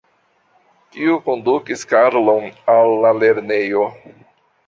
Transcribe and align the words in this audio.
Kiu 0.93 1.17
kondukis 1.27 1.83
Karlon 1.91 2.49
al 2.77 2.97
la 3.05 3.11
lernejo? 3.21 3.85